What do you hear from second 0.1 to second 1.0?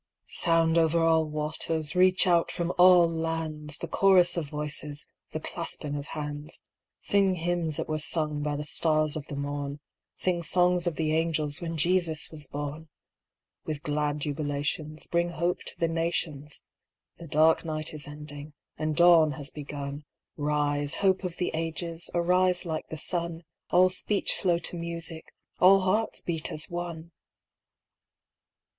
Sound